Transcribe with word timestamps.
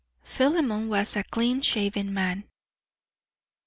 Philemon 0.23 0.89
was 0.89 1.15
a 1.15 1.23
clean 1.23 1.61
shaven 1.61 2.11
man. 2.11 2.45